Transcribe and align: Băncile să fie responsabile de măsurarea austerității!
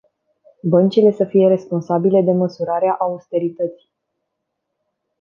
Băncile 0.61 1.11
să 1.11 1.25
fie 1.25 1.47
responsabile 1.47 2.21
de 2.21 2.31
măsurarea 2.31 2.93
austerității! 2.93 3.91